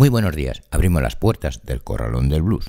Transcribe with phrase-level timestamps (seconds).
[0.00, 2.64] Muy buenos días, abrimos las puertas del Corralón del Blues.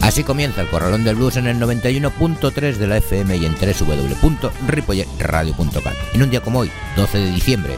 [0.00, 5.92] Así comienza el Corralón del Blues en el 91.3 de la FM y en www.ripolletradio.com.
[6.14, 7.74] En un día como hoy, 12 de diciembre,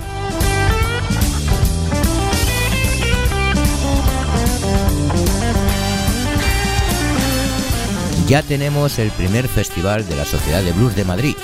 [8.31, 11.35] ya tenemos el primer festival de la Sociedad de Blues de Madrid,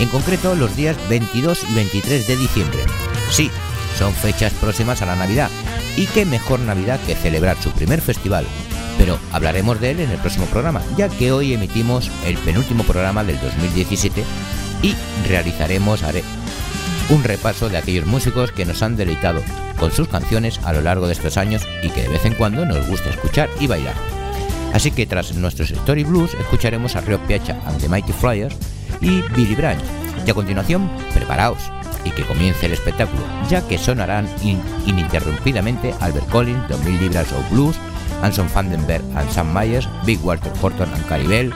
[0.00, 2.80] en concreto los días 22 y 23 de diciembre.
[3.30, 3.48] Sí,
[3.96, 5.50] son fechas próximas a la Navidad,
[5.96, 8.44] y qué mejor Navidad que celebrar su primer festival.
[8.98, 13.22] Pero hablaremos de él en el próximo programa, ya que hoy emitimos el penúltimo programa
[13.22, 14.24] del 2017
[14.82, 14.96] y
[15.28, 16.02] realizaremos
[17.08, 19.44] un repaso de aquellos músicos que nos han deleitado
[19.78, 22.66] con sus canciones a lo largo de estos años y que de vez en cuando
[22.66, 24.11] nos gusta escuchar y bailar.
[24.72, 28.56] Así que tras nuestros Story Blues escucharemos a Rio Piacha and the Mighty Flyers
[29.00, 29.82] y Billy Branch.
[30.26, 31.58] Y a continuación, preparaos
[32.04, 34.28] y que comience el espectáculo, ya que sonarán
[34.86, 37.76] ininterrumpidamente Albert Collins, 2000 libras of blues,
[38.22, 41.52] Anson Vandenberg and Sam Myers, Big Walter Horton and Caribel,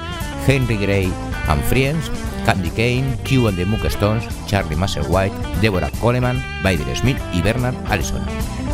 [0.46, 1.12] Henry Gray
[1.48, 2.10] and Friends,
[2.44, 8.22] Candy Kane, Q and the Stones, Charlie White, Deborah Coleman, Bader Smith y Bernard Allison.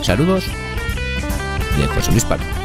[0.03, 0.45] Saludos
[1.79, 2.62] de José Luis Palo.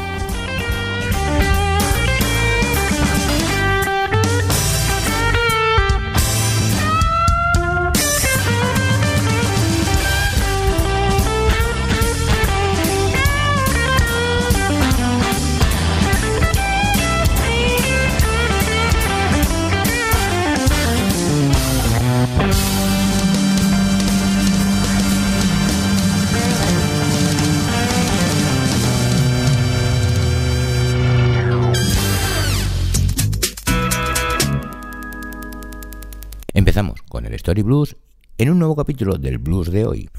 [37.48, 37.96] Story Blues
[38.36, 40.10] en un nuevo capítulo del Blues de hoy.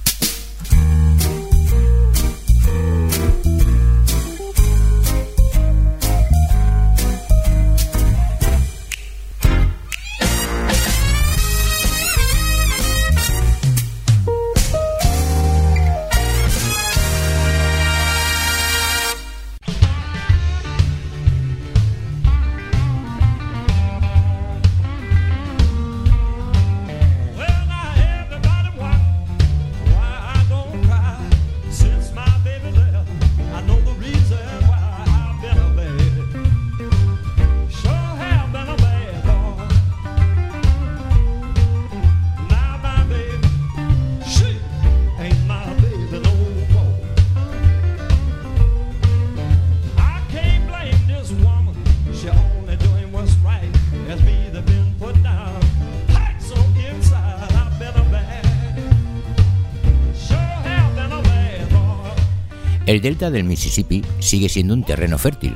[63.10, 65.56] Delta del Mississippi sigue siendo un terreno fértil.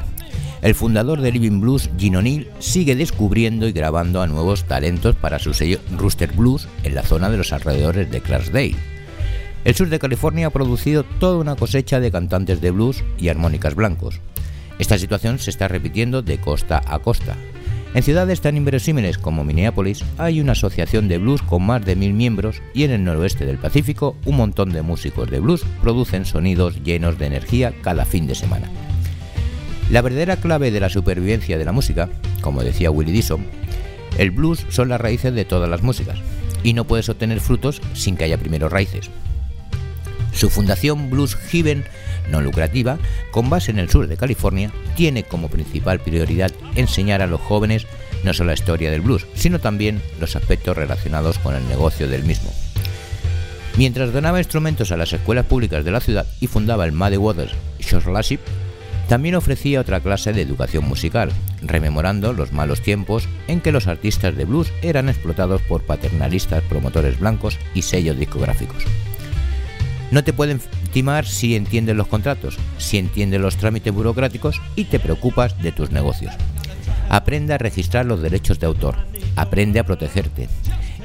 [0.64, 5.38] El fundador de Living Blues, Gene O'Neill, sigue descubriendo y grabando a nuevos talentos para
[5.38, 8.76] su sello Rooster Blues en la zona de los alrededores de Clarksdale.
[9.66, 13.76] El sur de California ha producido toda una cosecha de cantantes de blues y armónicas
[13.76, 14.20] blancos.
[14.80, 17.38] Esta situación se está repitiendo de costa a costa.
[17.94, 22.14] En ciudades tan inverosímiles como Minneapolis hay una asociación de blues con más de mil
[22.14, 26.84] miembros y en el noroeste del Pacífico un montón de músicos de blues producen sonidos
[26.84, 28.68] llenos de energía cada fin de semana.
[29.92, 32.10] La verdadera clave de la supervivencia de la música,
[32.42, 33.46] como decía Willie Dixon,
[34.18, 36.18] el blues son las raíces de todas las músicas
[36.64, 39.12] y no puedes obtener frutos sin que haya primero raíces.
[40.32, 41.84] Su fundación Blues Heaven
[42.30, 42.98] no lucrativa,
[43.32, 47.86] con base en el sur de California, tiene como principal prioridad enseñar a los jóvenes
[48.24, 52.24] no solo la historia del blues, sino también los aspectos relacionados con el negocio del
[52.24, 52.52] mismo.
[53.78, 57.54] Mientras donaba instrumentos a las escuelas públicas de la ciudad y fundaba el Muddy Waters
[57.82, 58.40] Scholarship,
[59.08, 61.32] también ofrecía otra clase de educación musical,
[61.62, 67.20] rememorando los malos tiempos en que los artistas de blues eran explotados por paternalistas promotores
[67.20, 68.84] blancos y sellos discográficos.
[70.12, 70.62] No te pueden
[70.94, 75.92] timar si entiendes los contratos, si entiendes los trámites burocráticos y te preocupas de tus
[75.92, 76.34] negocios.
[77.10, 78.96] Aprende a registrar los derechos de autor.
[79.36, 80.48] Aprende a protegerte.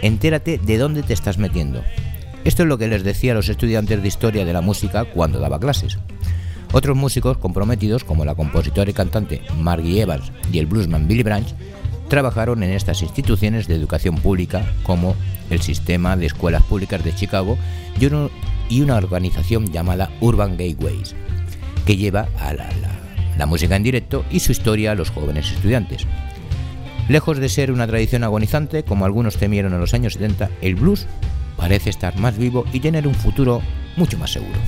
[0.00, 1.82] Entérate de dónde te estás metiendo.
[2.44, 5.40] Esto es lo que les decía a los estudiantes de historia de la música cuando
[5.40, 5.99] daba clases.
[6.73, 11.49] Otros músicos comprometidos, como la compositora y cantante Margie Evans y el bluesman Billy Branch,
[12.08, 15.14] trabajaron en estas instituciones de educación pública como
[15.50, 17.58] el Sistema de Escuelas Públicas de Chicago
[17.99, 18.06] y
[18.70, 21.14] una organización llamada Urban Gateways,
[21.86, 22.68] que lleva a la,
[23.36, 26.06] la música en directo y su historia a los jóvenes estudiantes.
[27.08, 31.06] Lejos de ser una tradición agonizante, como algunos temieron en los años 70, el blues
[31.56, 33.62] parece estar más vivo y tener un futuro
[33.96, 34.58] mucho más seguro.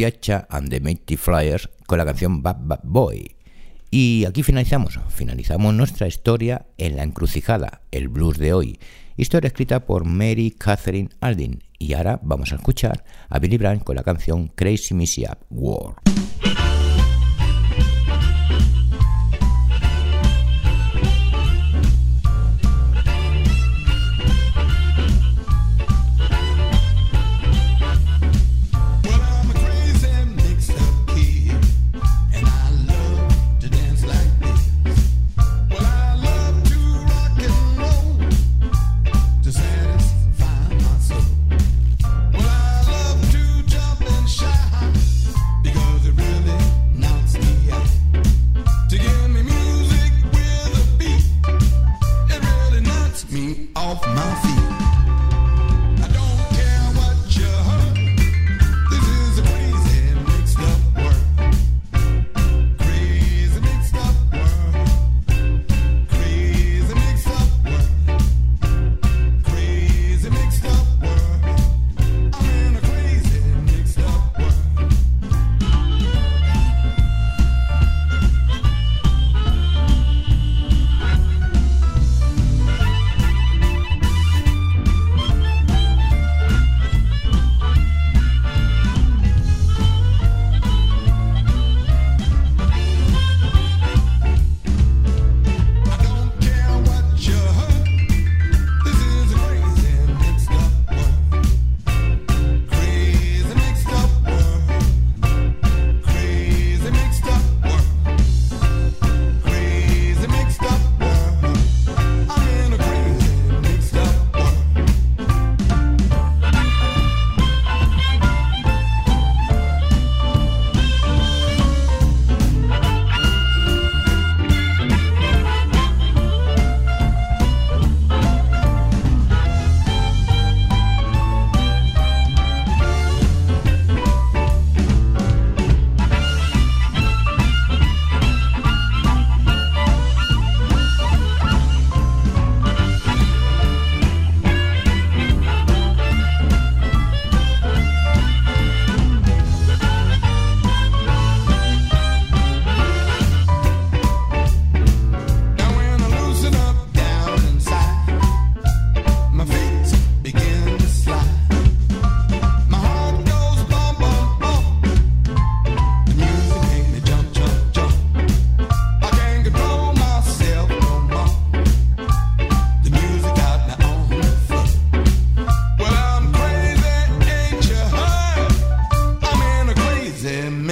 [0.00, 3.36] Piazza and the Mighty Flyers con la canción Bad Bad Boy.
[3.90, 8.80] Y aquí finalizamos, finalizamos nuestra historia en la encrucijada, el blues de hoy,
[9.18, 11.62] historia escrita por Mary Catherine Aldin.
[11.78, 15.96] Y ahora vamos a escuchar a Billy Brandt con la canción Crazy Missy Up War.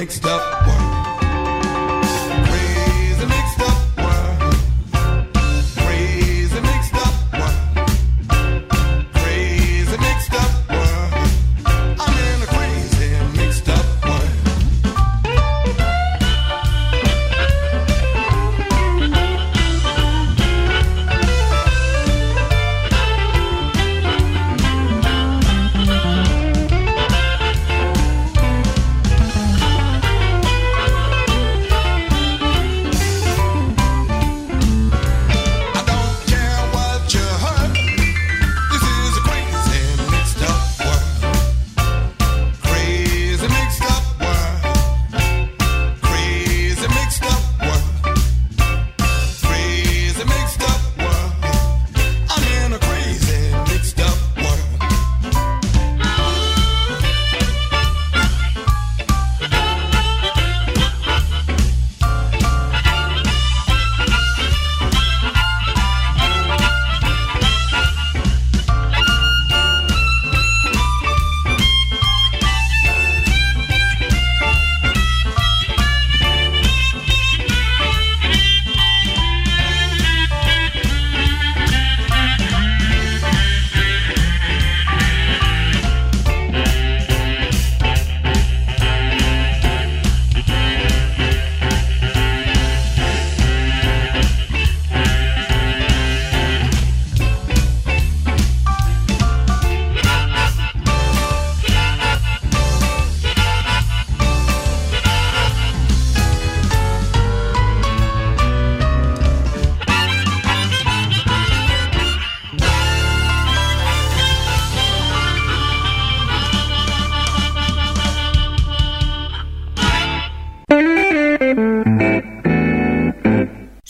[0.08, 0.57] mixed up.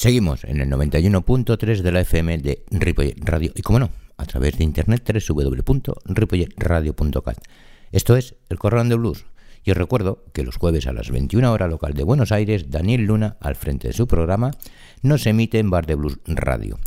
[0.08, 4.56] Seguimos en el 91.3 de la FM de Ripollet Radio y, como no, a través
[4.56, 7.36] de internet www.ripolletradio.cat.
[7.92, 9.26] Esto es El Corralón de Blues.
[9.64, 13.02] Y os recuerdo que los jueves a las 21 horas local de Buenos Aires, Daniel
[13.02, 14.52] Luna, al frente de su programa,
[15.02, 16.78] nos emite en Bar de Blues Radio.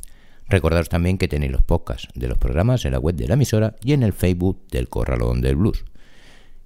[0.49, 3.75] Recordaros también que tenéis los podcasts de los programas en la web de la emisora
[3.83, 5.85] y en el Facebook del Corralón del Blues.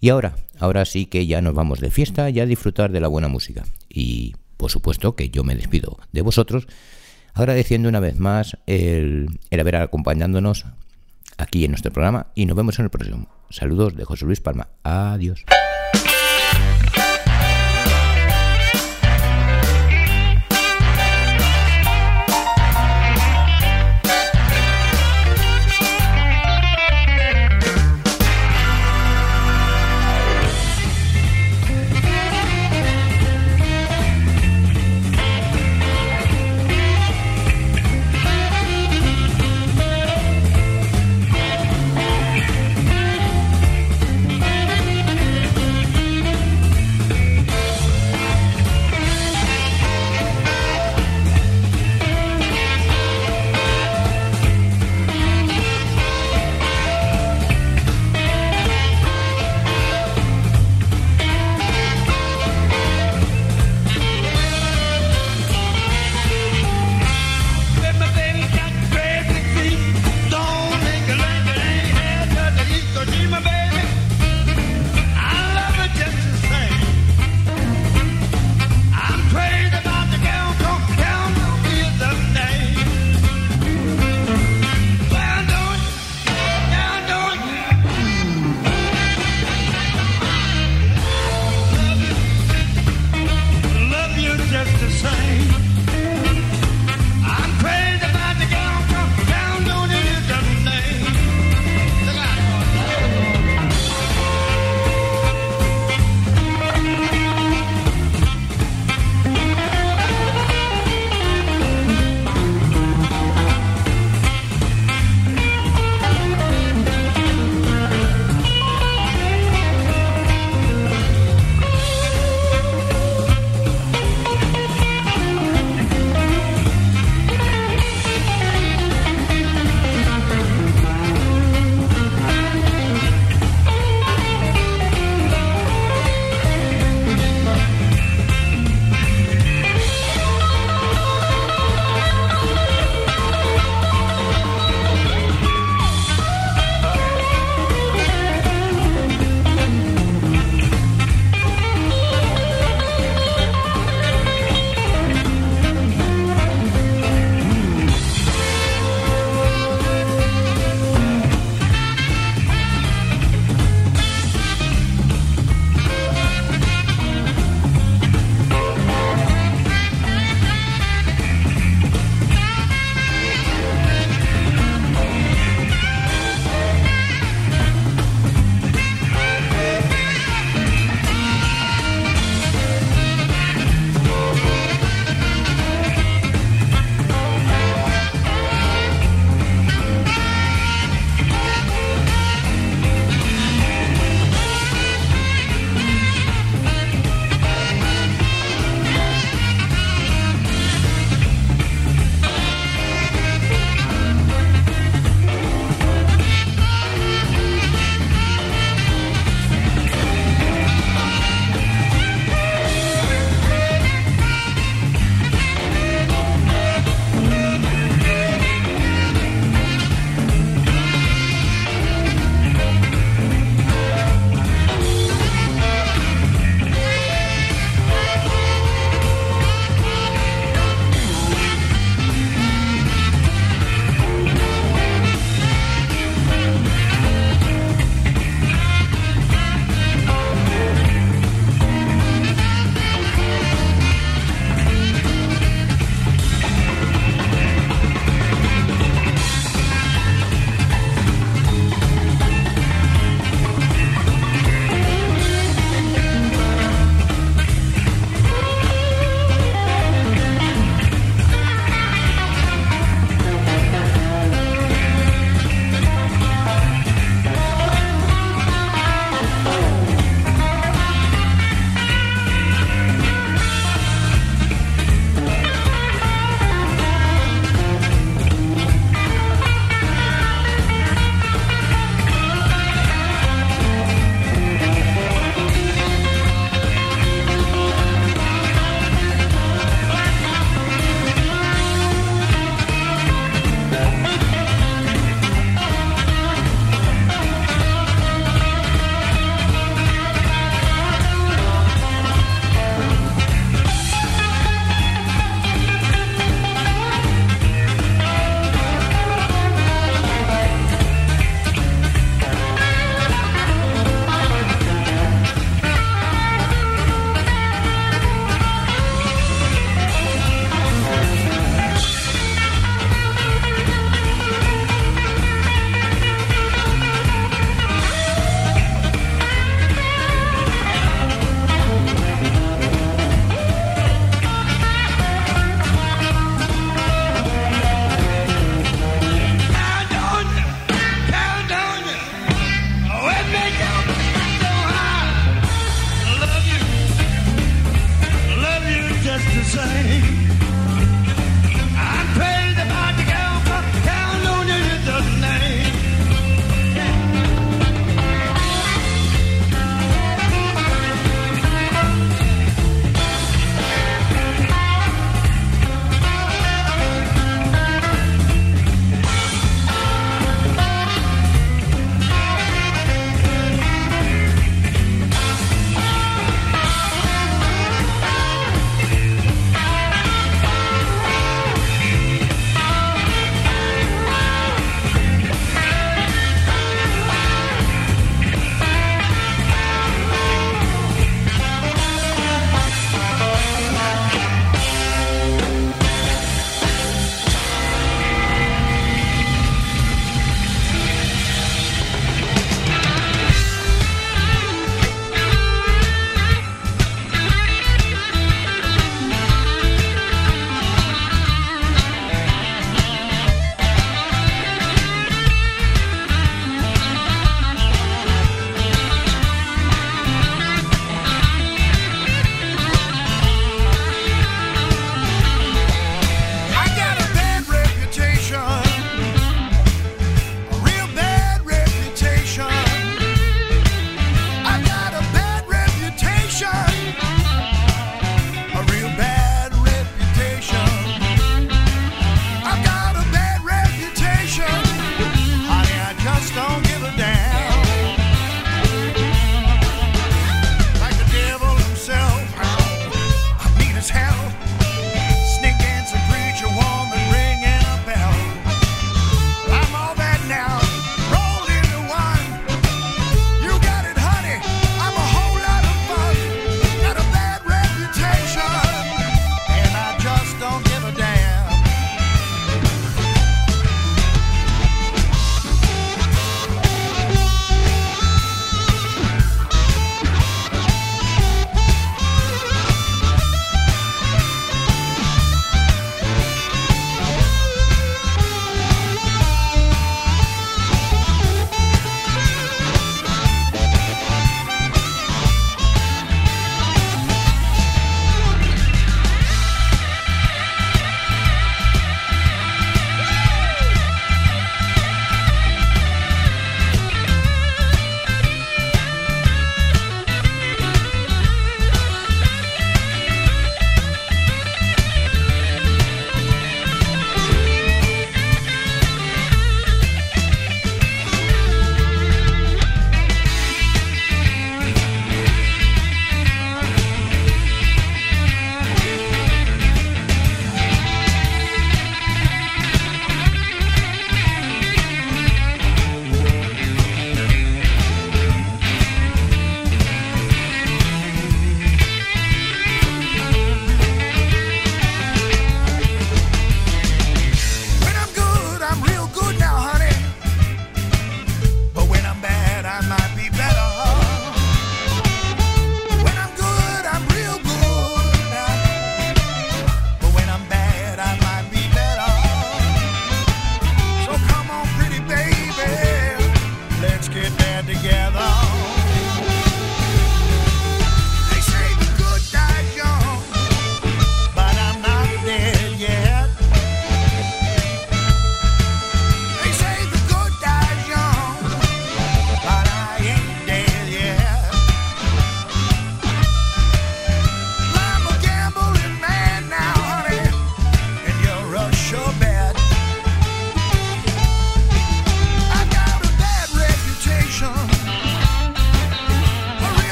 [0.00, 3.08] Y ahora, ahora sí que ya nos vamos de fiesta y a disfrutar de la
[3.08, 3.64] buena música.
[3.88, 6.68] Y por supuesto que yo me despido de vosotros
[7.34, 10.66] agradeciendo una vez más el, el haber acompañándonos
[11.36, 13.26] aquí en nuestro programa y nos vemos en el próximo.
[13.50, 14.68] Saludos de José Luis Palma.
[14.84, 15.44] Adiós.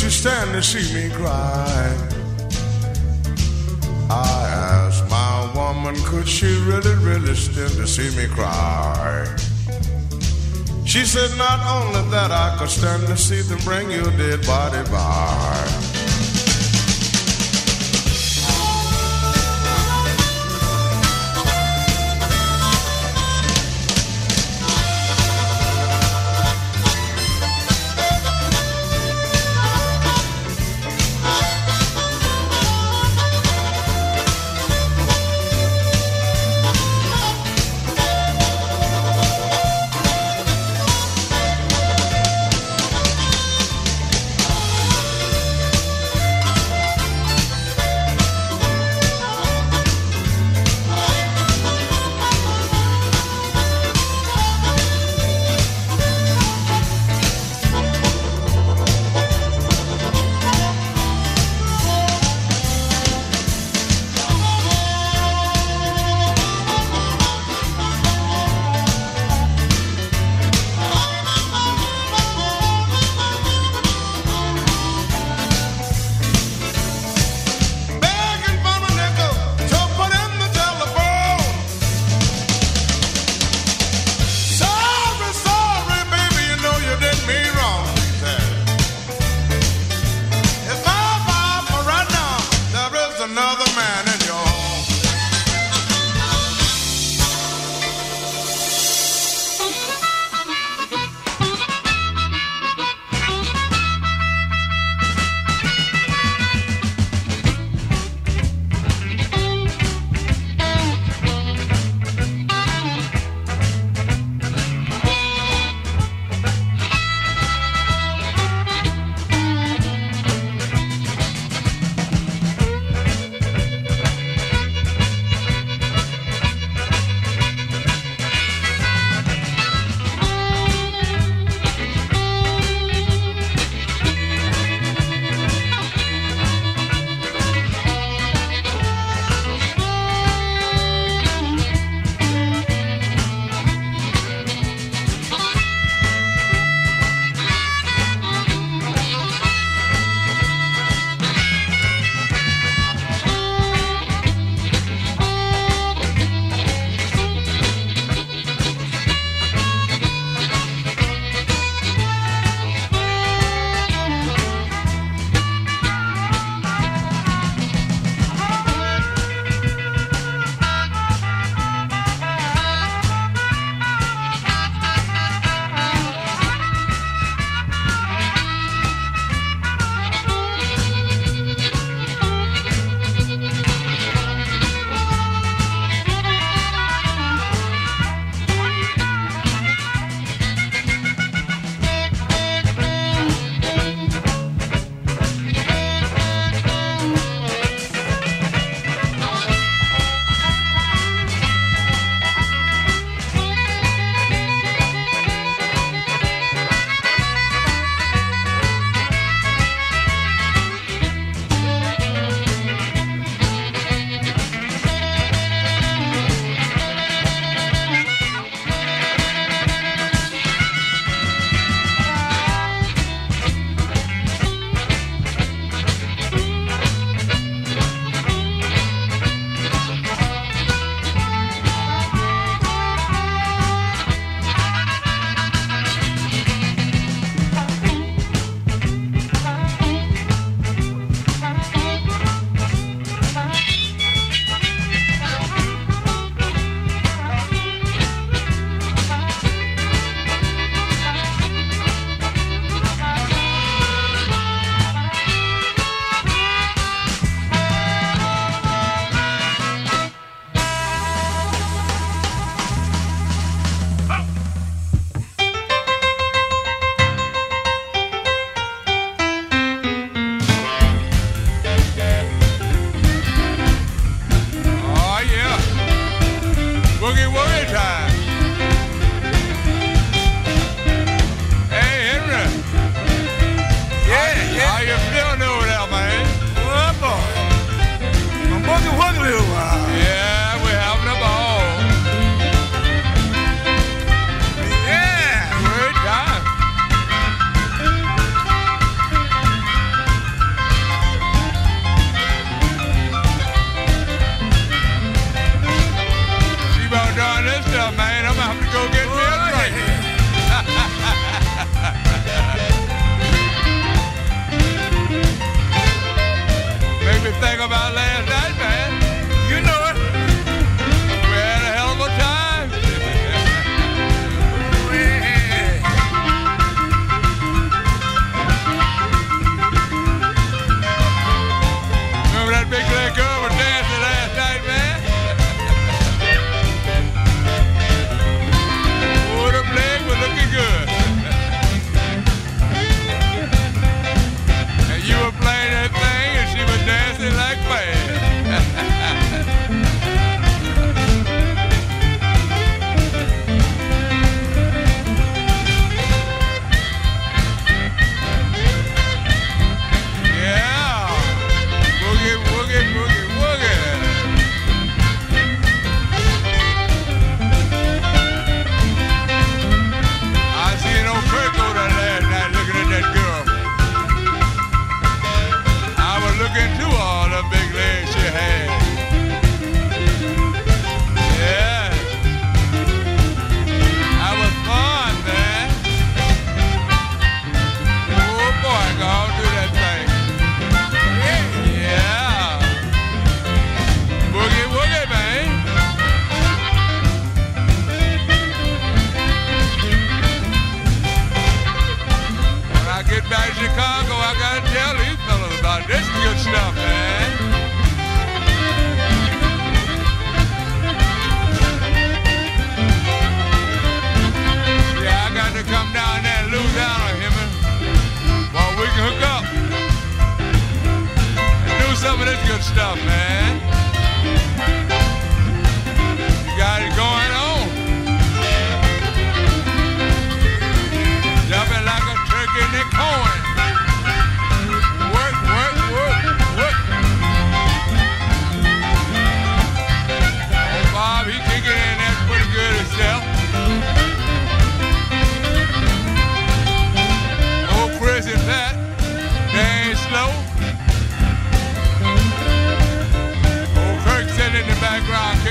[0.00, 1.94] Could you stand to see me cry?
[4.08, 9.26] I asked my woman, could she really, really stand to see me cry?
[10.86, 14.90] She said, not only that, I could stand to see them bring your dead body
[14.90, 15.89] by.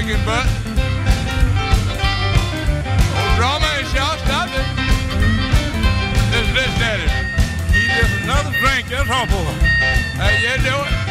[0.10, 0.48] talking about?
[3.16, 4.66] Oh, romance, y'all, stop it.
[6.56, 7.12] Let's.
[7.74, 9.54] He just another drink, that's all, boy.
[10.18, 11.09] How you doing?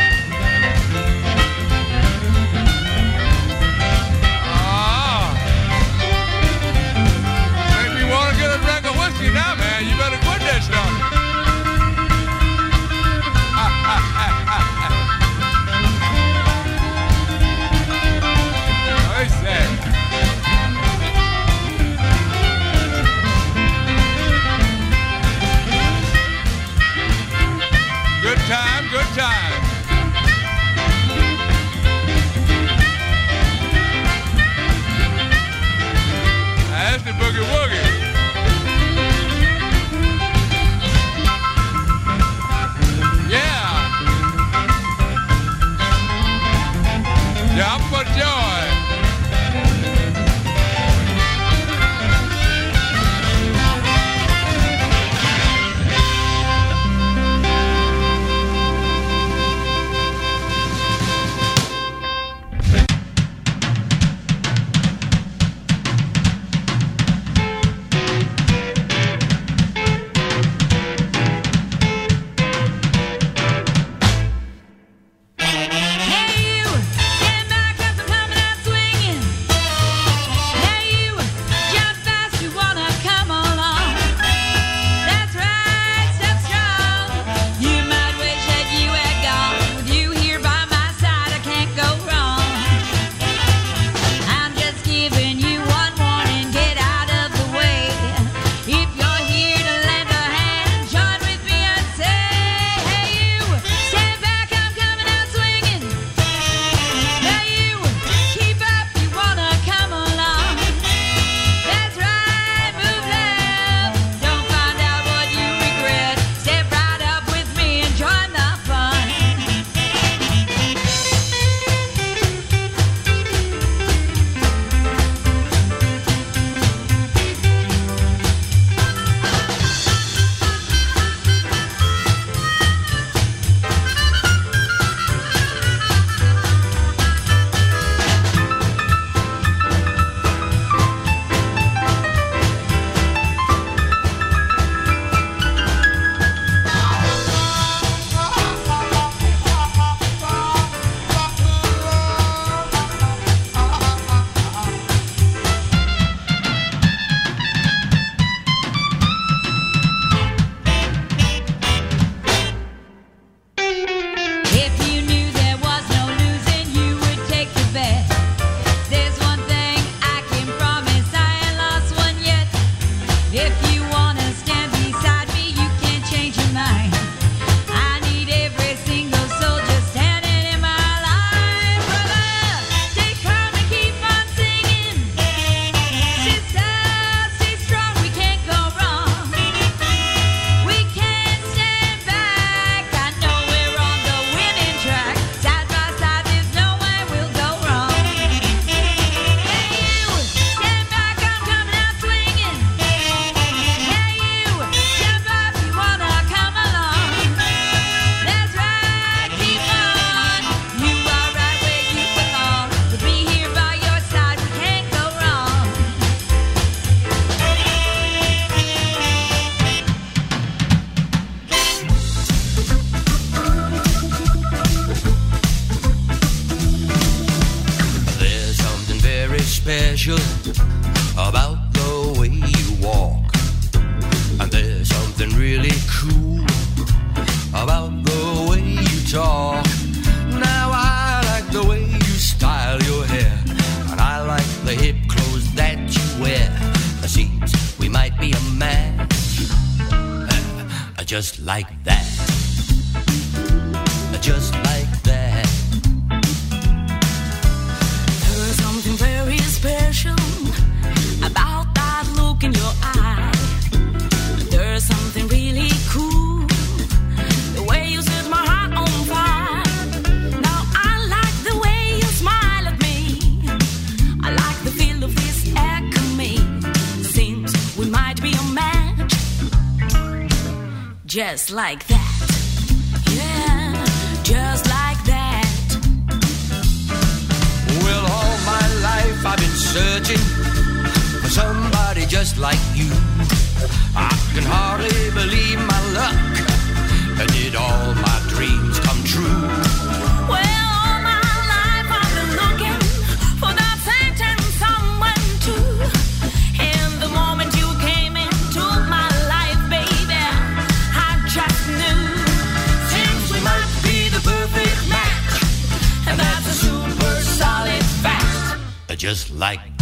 [319.09, 319.78] Just like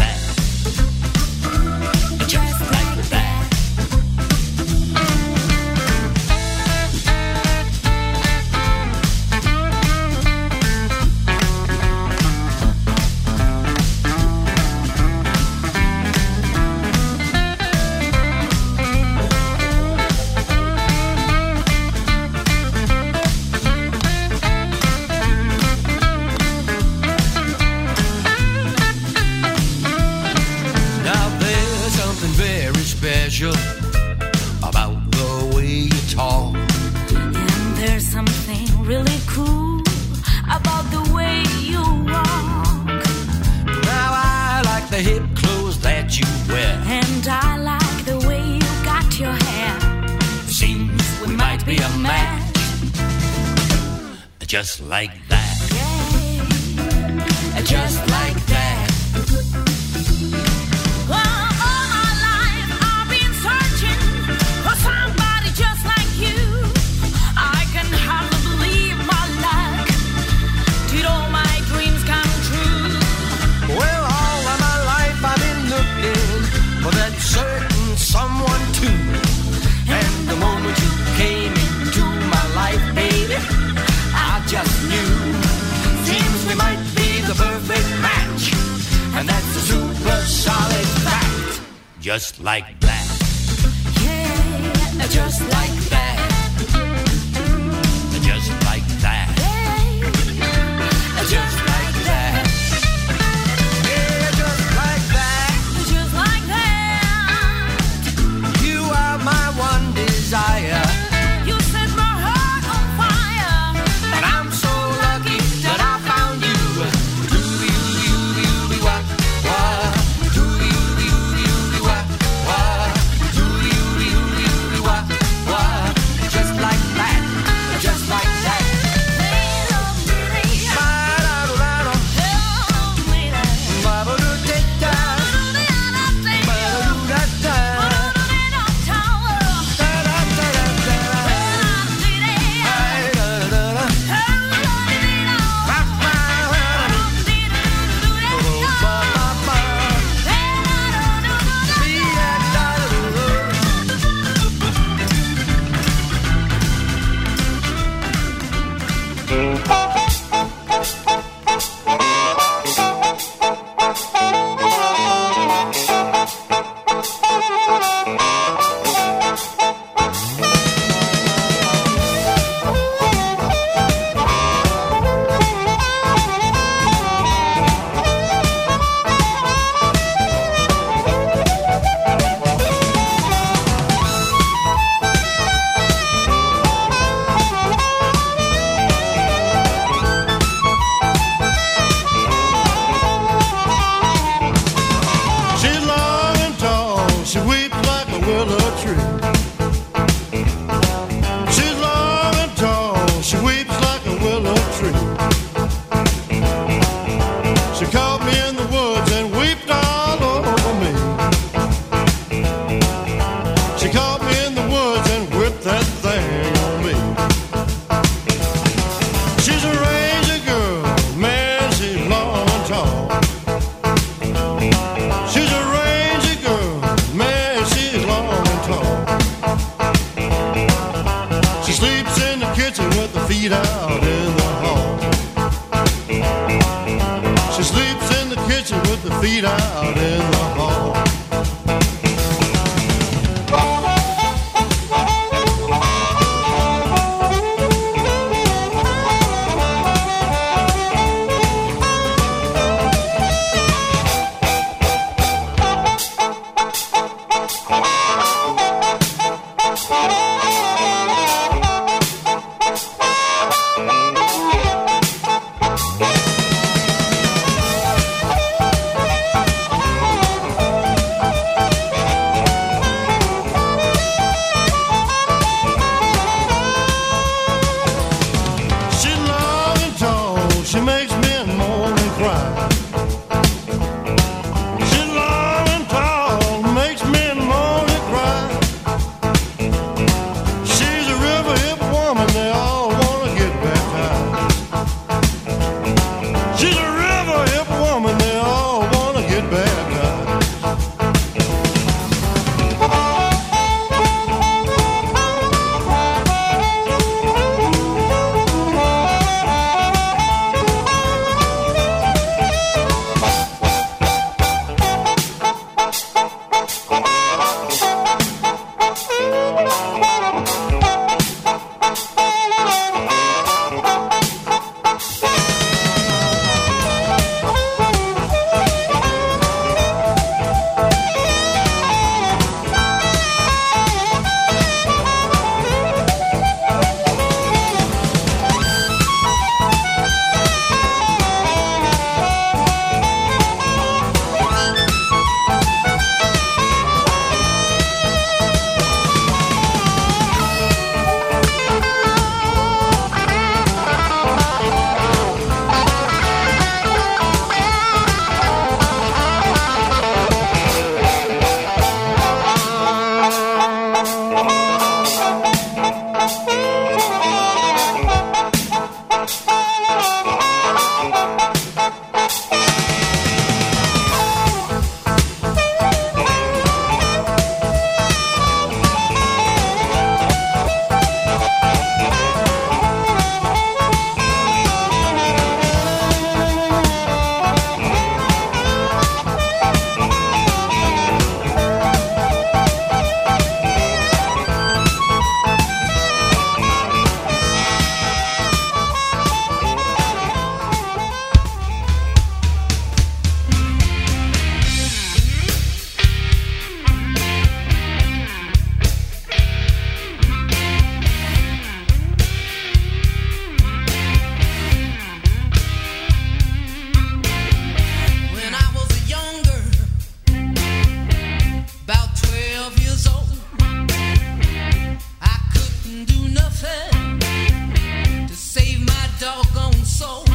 [429.26, 430.25] doggone soul.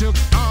[0.00, 0.49] took off.